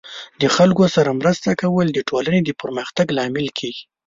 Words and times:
د 0.41 0.43
خلکو 0.55 0.83
سره 0.95 1.17
مرسته 1.21 1.49
کول 1.61 1.87
د 1.91 1.99
ټولنې 2.09 2.39
د 2.43 2.49
پرمختګ 2.61 3.05
لامل 3.17 3.47
کیږي. 3.59 3.83